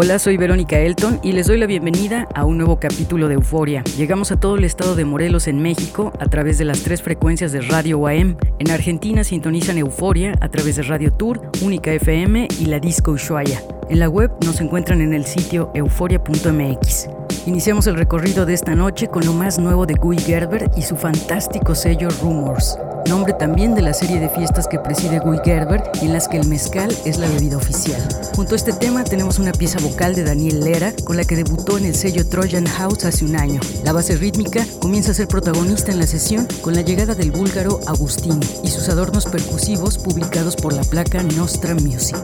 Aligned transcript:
Hola, 0.00 0.20
soy 0.20 0.36
Verónica 0.36 0.78
Elton 0.78 1.18
y 1.24 1.32
les 1.32 1.48
doy 1.48 1.58
la 1.58 1.66
bienvenida 1.66 2.28
a 2.32 2.44
un 2.44 2.56
nuevo 2.56 2.78
capítulo 2.78 3.26
de 3.26 3.34
Euforia. 3.34 3.82
Llegamos 3.96 4.30
a 4.30 4.38
todo 4.38 4.54
el 4.54 4.62
estado 4.62 4.94
de 4.94 5.04
Morelos 5.04 5.48
en 5.48 5.60
México 5.60 6.12
a 6.20 6.26
través 6.26 6.56
de 6.56 6.64
las 6.64 6.84
tres 6.84 7.02
frecuencias 7.02 7.50
de 7.50 7.62
Radio 7.62 7.98
UAM. 7.98 8.36
En 8.60 8.70
Argentina 8.70 9.24
sintonizan 9.24 9.76
Euforia 9.76 10.34
a 10.40 10.50
través 10.50 10.76
de 10.76 10.84
Radio 10.84 11.12
Tour, 11.12 11.50
Única 11.62 11.92
FM 11.92 12.46
y 12.60 12.66
la 12.66 12.78
Disco 12.78 13.10
Ushuaia. 13.10 13.60
En 13.90 13.98
la 13.98 14.08
web 14.08 14.30
nos 14.44 14.60
encuentran 14.60 15.00
en 15.00 15.14
el 15.14 15.24
sitio 15.24 15.72
euforia.mx. 15.74 17.17
Iniciamos 17.48 17.86
el 17.86 17.96
recorrido 17.96 18.44
de 18.44 18.52
esta 18.52 18.74
noche 18.74 19.08
con 19.08 19.24
lo 19.24 19.32
más 19.32 19.58
nuevo 19.58 19.86
de 19.86 19.94
Guy 19.94 20.18
Gerber 20.18 20.70
y 20.76 20.82
su 20.82 20.96
fantástico 20.96 21.74
sello 21.74 22.10
Rumors 22.20 22.76
nombre 23.08 23.32
también 23.32 23.74
de 23.74 23.82
la 23.82 23.94
serie 23.94 24.20
de 24.20 24.28
fiestas 24.28 24.68
que 24.68 24.78
preside 24.78 25.18
Guy 25.18 25.38
Gerber 25.42 25.82
y 26.00 26.06
en 26.06 26.12
las 26.12 26.28
que 26.28 26.36
el 26.36 26.46
mezcal 26.46 26.94
es 27.04 27.18
la 27.18 27.28
bebida 27.28 27.56
oficial. 27.56 28.00
Junto 28.36 28.54
a 28.54 28.56
este 28.56 28.72
tema 28.72 29.02
tenemos 29.02 29.38
una 29.38 29.52
pieza 29.52 29.78
vocal 29.80 30.14
de 30.14 30.24
Daniel 30.24 30.60
Lera 30.60 30.92
con 31.04 31.16
la 31.16 31.24
que 31.24 31.34
debutó 31.34 31.78
en 31.78 31.86
el 31.86 31.94
sello 31.94 32.28
Trojan 32.28 32.66
House 32.66 33.04
hace 33.06 33.24
un 33.24 33.36
año. 33.36 33.60
La 33.82 33.92
base 33.92 34.16
rítmica 34.16 34.66
comienza 34.78 35.12
a 35.12 35.14
ser 35.14 35.26
protagonista 35.26 35.90
en 35.90 35.98
la 35.98 36.06
sesión 36.06 36.46
con 36.60 36.74
la 36.74 36.82
llegada 36.82 37.14
del 37.14 37.30
búlgaro 37.30 37.80
Agustín 37.86 38.38
y 38.62 38.68
sus 38.68 38.88
adornos 38.88 39.24
percusivos 39.24 39.96
publicados 39.98 40.54
por 40.54 40.74
la 40.74 40.82
placa 40.82 41.22
Nostra 41.22 41.74
Music. 41.74 42.18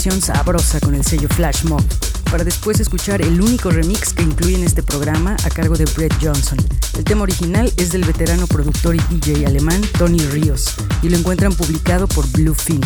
Participación 0.00 0.34
sabrosa 0.34 0.80
con 0.80 0.94
el 0.94 1.04
sello 1.04 1.28
Flash 1.28 1.64
Mob, 1.64 1.84
para 2.30 2.42
después 2.42 2.80
escuchar 2.80 3.20
el 3.20 3.38
único 3.38 3.70
remix 3.70 4.14
que 4.14 4.22
incluye 4.22 4.54
en 4.54 4.64
este 4.64 4.82
programa 4.82 5.36
a 5.44 5.50
cargo 5.50 5.76
de 5.76 5.84
Brett 5.84 6.14
Johnson. 6.22 6.58
El 6.96 7.04
tema 7.04 7.22
original 7.22 7.70
es 7.76 7.92
del 7.92 8.04
veterano 8.04 8.46
productor 8.46 8.94
y 8.94 9.00
DJ 9.10 9.44
alemán 9.44 9.82
Tony 9.98 10.20
Ríos 10.20 10.74
y 11.02 11.10
lo 11.10 11.18
encuentran 11.18 11.52
publicado 11.52 12.08
por 12.08 12.26
Bluefin. 12.30 12.80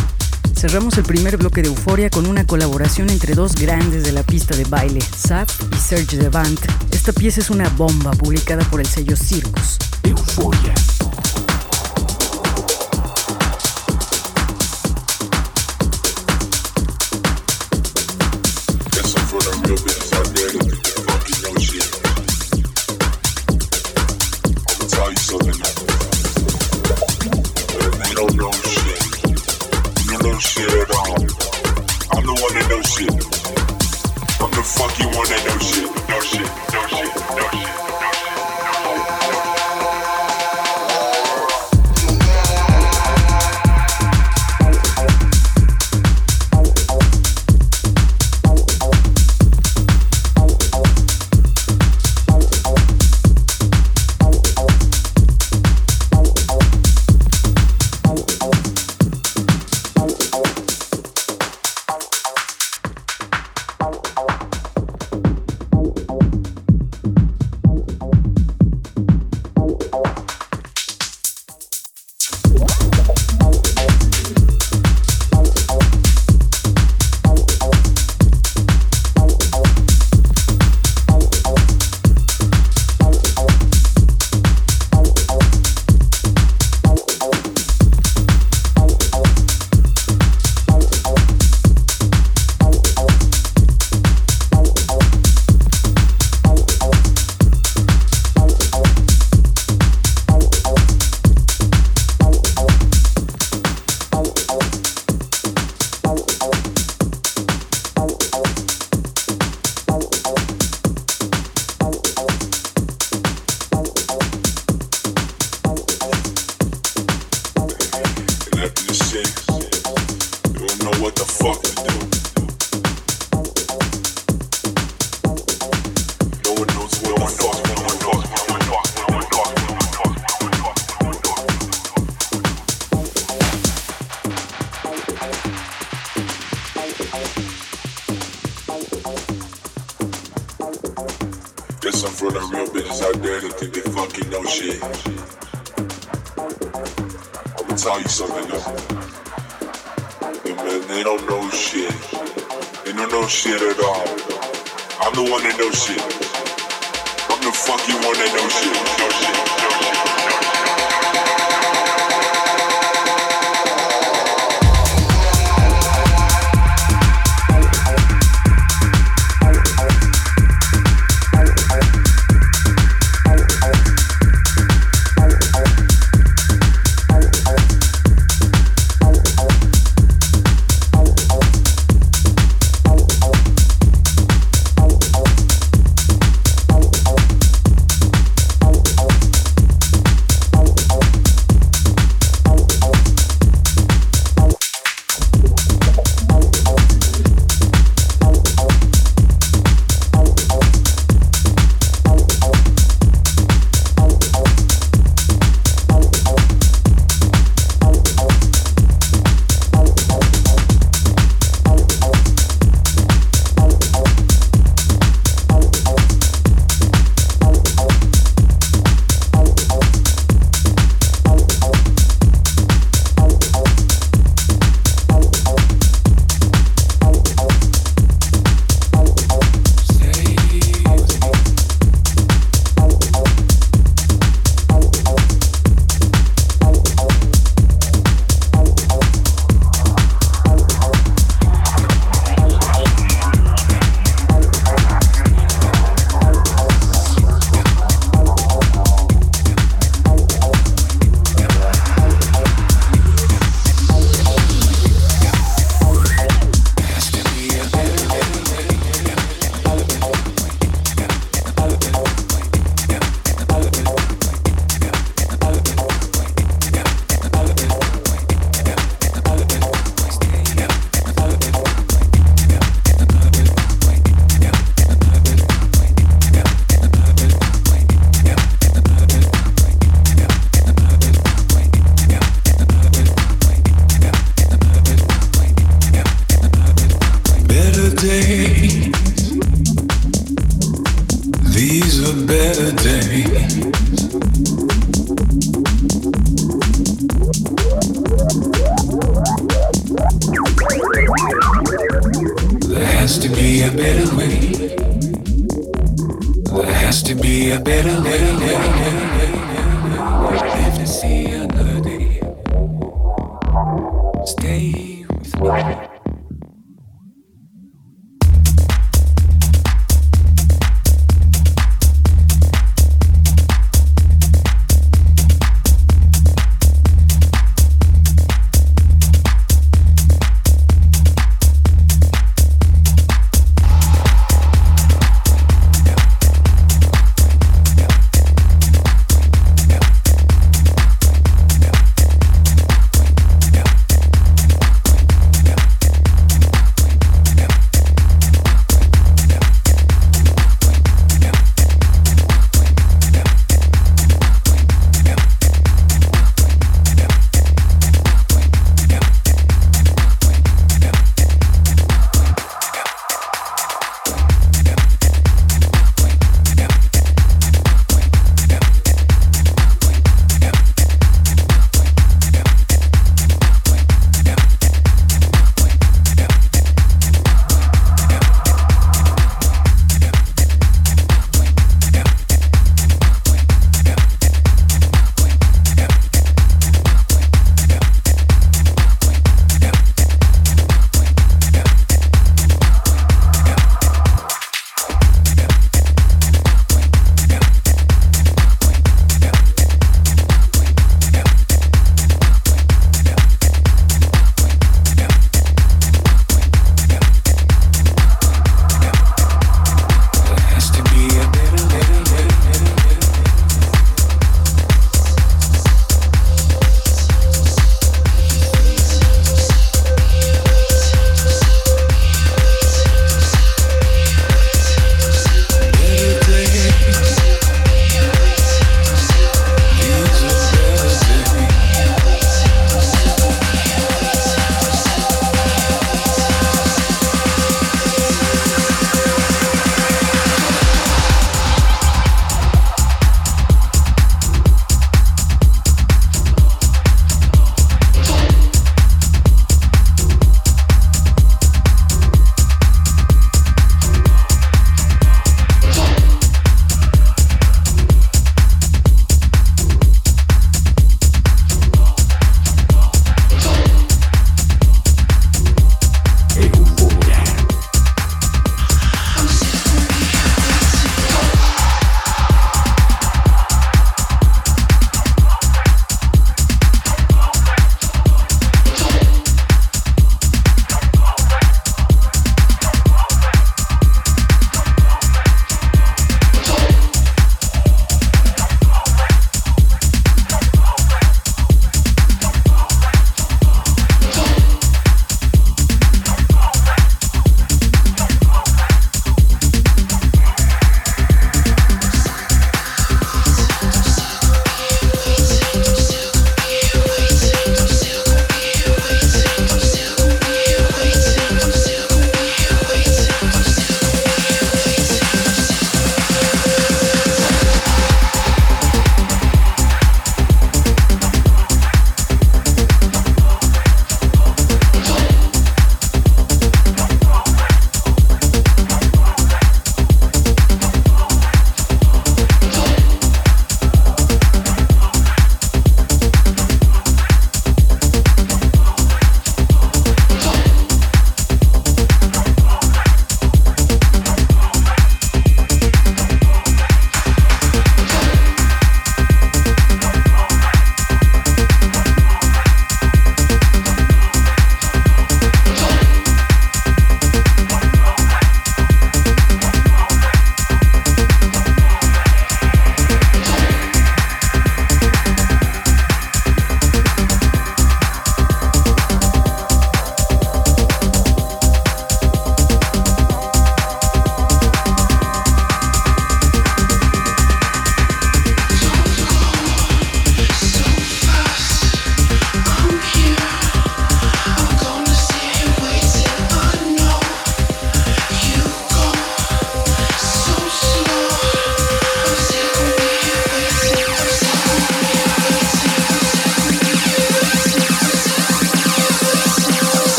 Cerramos 0.57 0.99
el 0.99 1.05
primer 1.05 1.37
bloque 1.37 1.63
de 1.63 1.69
Euforia 1.69 2.11
con 2.11 2.27
una 2.27 2.49
colaboración 2.49 3.09
entre 3.11 3.35
dos 3.35 3.55
grandes 3.55 4.03
de 4.03 4.11
la 4.11 4.25
pista 4.25 4.57
de 4.57 4.65
baile, 4.65 5.01
Zap 5.01 5.49
y 5.73 5.77
Serge 5.77 6.17
Devant. 6.17 6.59
Esta 6.91 7.13
pieza 7.13 7.41
es 7.41 7.49
una 7.49 7.69
bomba 7.69 8.11
publicada 8.11 8.65
por 8.71 8.81
el 8.81 8.87
sello 8.87 9.15
Circus. 9.15 9.79
Euforia. 10.03 10.75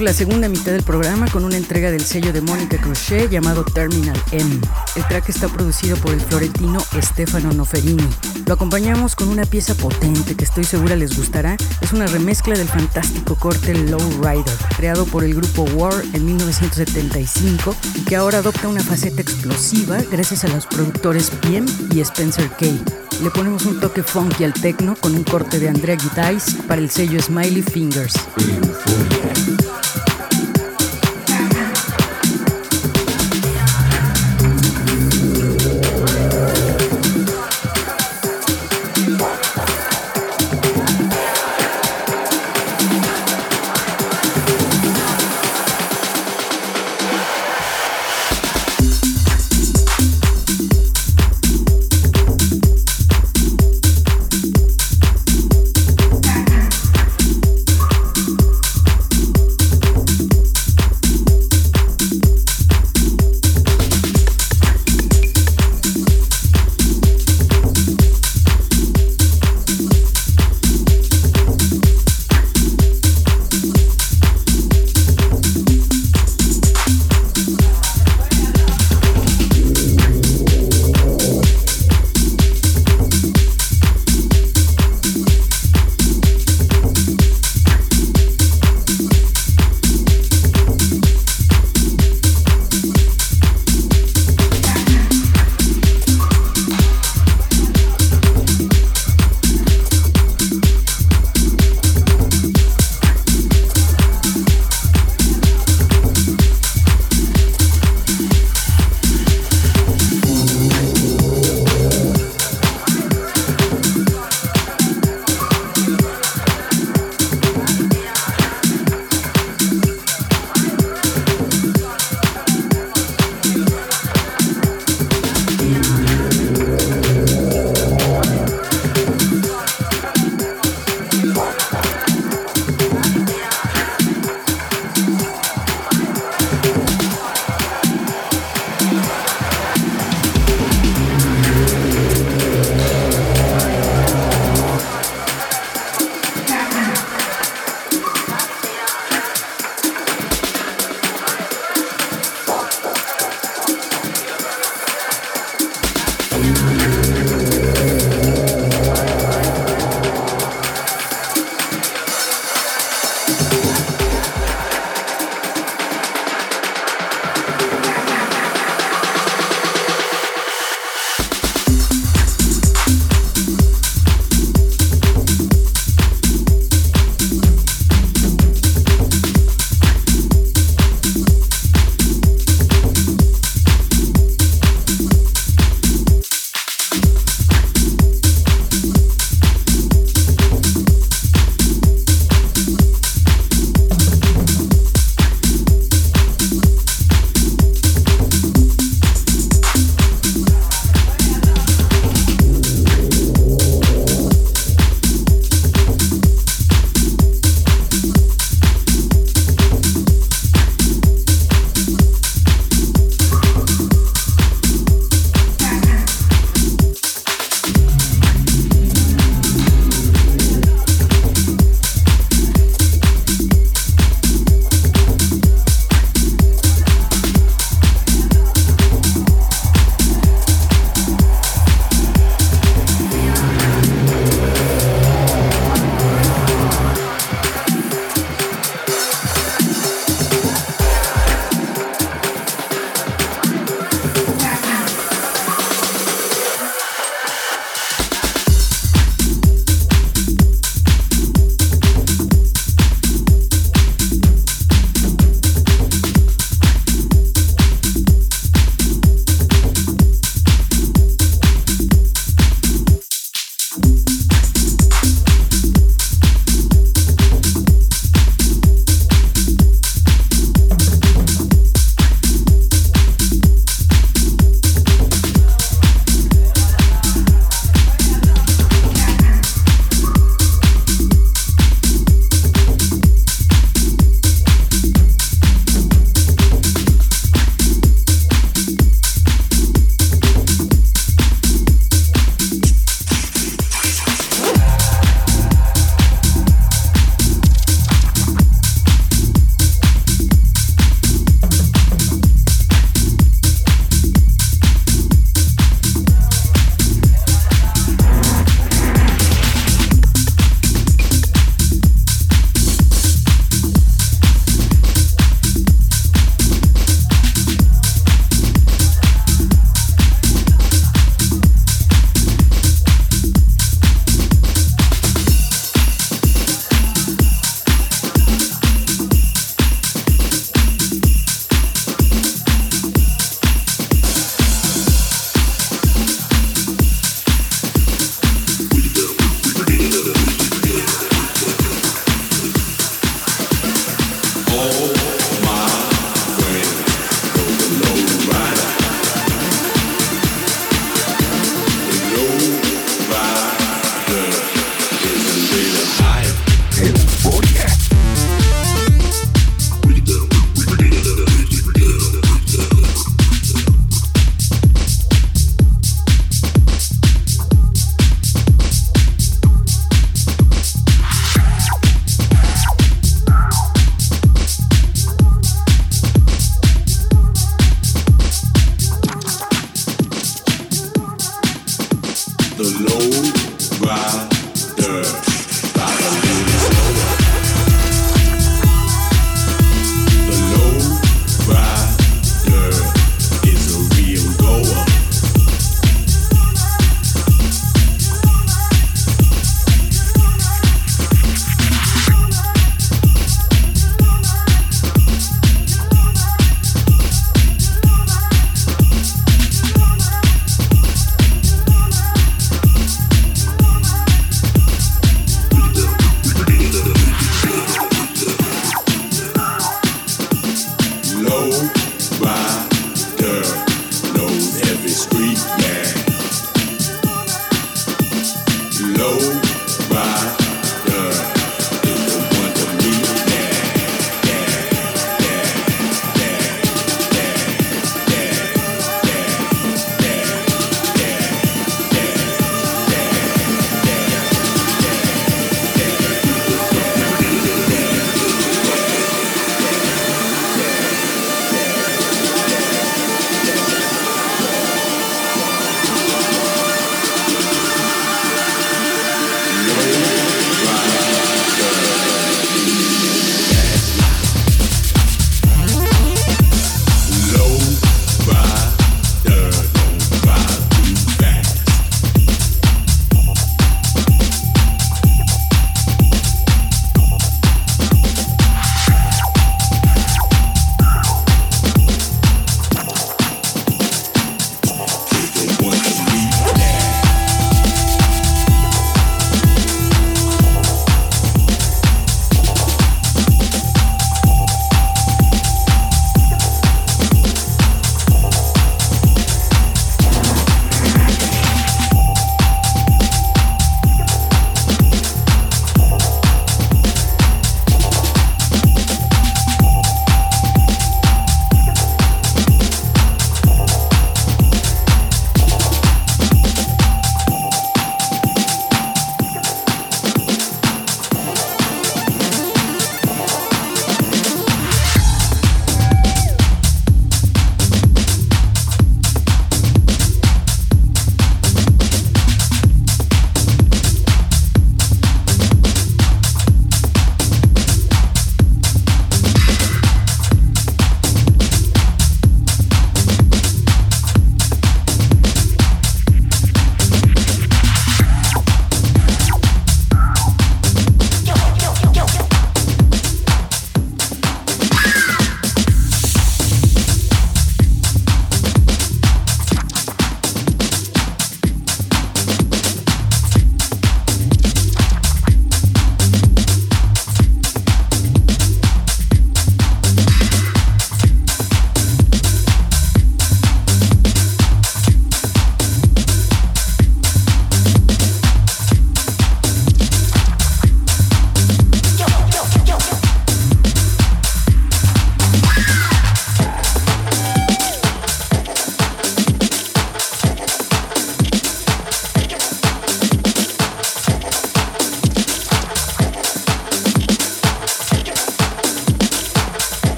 Arrancamos 0.00 0.18
la 0.18 0.26
segunda 0.26 0.48
mitad 0.48 0.72
del 0.72 0.82
programa 0.82 1.26
con 1.30 1.44
una 1.44 1.58
entrega 1.58 1.90
del 1.90 2.02
sello 2.02 2.32
de 2.32 2.40
Mónica 2.40 2.78
Crochet 2.78 3.28
llamado 3.28 3.64
Terminal 3.64 4.18
M. 4.32 4.58
El 4.96 5.04
track 5.08 5.28
está 5.28 5.48
producido 5.48 5.96
por 5.98 6.12
el 6.12 6.20
florentino 6.20 6.80
Stefano 7.02 7.52
Noferini. 7.52 8.08
Lo 8.46 8.54
acompañamos 8.54 9.14
con 9.14 9.28
una 9.28 9.44
pieza 9.44 9.74
potente 9.74 10.36
que 10.36 10.44
estoy 10.44 10.64
segura 10.64 10.96
les 10.96 11.16
gustará. 11.16 11.56
Es 11.82 11.92
una 11.92 12.06
remezcla 12.06 12.56
del 12.56 12.68
fantástico 12.68 13.34
corte 13.34 13.74
Low 13.74 14.00
Rider, 14.22 14.56
creado 14.76 15.04
por 15.04 15.22
el 15.22 15.34
grupo 15.34 15.64
War 15.74 16.02
en 16.14 16.24
1975 16.24 17.74
y 17.96 18.00
que 18.04 18.16
ahora 18.16 18.38
adopta 18.38 18.68
una 18.68 18.82
faceta 18.82 19.20
explosiva 19.20 19.98
gracias 20.10 20.44
a 20.44 20.48
los 20.48 20.66
productores 20.66 21.30
PM 21.42 21.66
y 21.94 22.00
Spencer 22.00 22.48
Kay. 22.58 22.80
Le 23.22 23.30
ponemos 23.30 23.66
un 23.66 23.80
toque 23.80 24.02
funky 24.02 24.44
al 24.44 24.54
techno 24.54 24.96
con 24.96 25.14
un 25.14 25.24
corte 25.24 25.58
de 25.58 25.68
Andrea 25.68 25.98
Gitais 25.98 26.56
para 26.66 26.80
el 26.80 26.88
sello 26.88 27.20
Smiley 27.20 27.62
Fingers. 27.62 28.14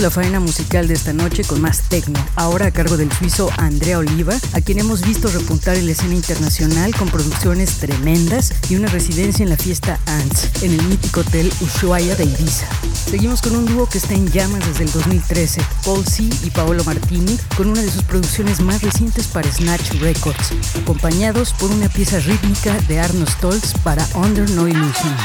La 0.00 0.10
faena 0.10 0.38
musical 0.38 0.86
de 0.86 0.94
esta 0.94 1.12
noche 1.12 1.44
con 1.44 1.60
más 1.60 1.82
techno, 1.88 2.18
ahora 2.36 2.66
a 2.66 2.70
cargo 2.70 2.96
del 2.96 3.12
suizo 3.12 3.50
Andrea 3.56 3.98
Oliva, 3.98 4.36
a 4.52 4.60
quien 4.60 4.78
hemos 4.78 5.02
visto 5.02 5.28
repuntar 5.28 5.76
en 5.76 5.86
la 5.86 5.92
escena 5.92 6.14
internacional 6.14 6.94
con 6.94 7.08
producciones 7.08 7.78
tremendas 7.78 8.52
y 8.68 8.76
una 8.76 8.88
residencia 8.88 9.42
en 9.42 9.50
la 9.50 9.56
fiesta 9.56 9.98
Ants, 10.06 10.62
en 10.62 10.72
el 10.72 10.82
mítico 10.82 11.20
hotel 11.20 11.52
Ushuaia 11.60 12.14
de 12.16 12.24
Ibiza. 12.24 12.66
Seguimos 13.10 13.40
con 13.40 13.56
un 13.56 13.66
dúo 13.66 13.88
que 13.88 13.98
está 13.98 14.14
en 14.14 14.30
llamas 14.30 14.66
desde 14.66 14.84
el 14.84 14.92
2013, 14.92 15.60
Paul 15.84 16.06
C. 16.06 16.24
y 16.44 16.50
Paolo 16.50 16.84
Martini, 16.84 17.38
con 17.56 17.68
una 17.68 17.82
de 17.82 17.90
sus 17.90 18.02
producciones 18.02 18.60
más 18.60 18.82
recientes 18.82 19.26
para 19.26 19.50
Snatch 19.50 19.92
Records, 20.00 20.52
acompañados 20.80 21.52
por 21.54 21.70
una 21.70 21.88
pieza 21.88 22.20
rítmica 22.20 22.78
de 22.88 23.00
Arno 23.00 23.26
Stoltz 23.26 23.74
para 23.82 24.06
Under 24.14 24.48
No 24.50 24.68
Illusion. 24.68 25.16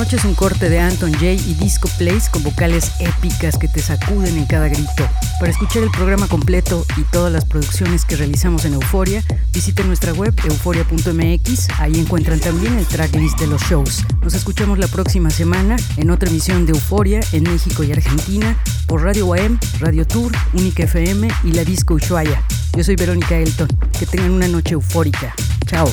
Noche 0.00 0.16
es 0.16 0.24
un 0.24 0.34
corte 0.34 0.70
de 0.70 0.80
Anton 0.80 1.12
Jay 1.12 1.38
y 1.46 1.52
Disco 1.62 1.86
Plays 1.98 2.30
con 2.30 2.42
vocales 2.42 2.90
épicas 3.00 3.58
que 3.58 3.68
te 3.68 3.82
sacuden 3.82 4.38
en 4.38 4.46
cada 4.46 4.66
grito. 4.68 5.06
Para 5.38 5.52
escuchar 5.52 5.82
el 5.82 5.90
programa 5.90 6.26
completo 6.26 6.86
y 6.96 7.02
todas 7.02 7.30
las 7.30 7.44
producciones 7.44 8.06
que 8.06 8.16
realizamos 8.16 8.64
en 8.64 8.72
Euforia, 8.72 9.22
visite 9.52 9.84
nuestra 9.84 10.14
web 10.14 10.32
euforia.mx. 10.42 11.68
Ahí 11.78 12.00
encuentran 12.00 12.40
también 12.40 12.78
el 12.78 12.86
tracklist 12.86 13.38
de 13.40 13.46
los 13.46 13.60
shows. 13.64 14.02
Nos 14.22 14.32
escuchamos 14.32 14.78
la 14.78 14.88
próxima 14.88 15.28
semana 15.28 15.76
en 15.98 16.10
otra 16.10 16.30
emisión 16.30 16.64
de 16.64 16.72
Euforia 16.72 17.20
en 17.32 17.42
México 17.42 17.84
y 17.84 17.92
Argentina 17.92 18.56
por 18.86 19.02
Radio 19.02 19.26
UAM, 19.26 19.58
Radio 19.80 20.06
Tour, 20.06 20.32
Única 20.54 20.84
FM 20.84 21.28
y 21.44 21.52
la 21.52 21.62
Disco 21.62 21.92
Ushuaia. 21.92 22.42
Yo 22.74 22.82
soy 22.84 22.96
Verónica 22.96 23.36
Elton. 23.36 23.68
Que 23.98 24.06
tengan 24.06 24.30
una 24.30 24.48
noche 24.48 24.72
eufórica. 24.72 25.34
Chao. 25.66 25.92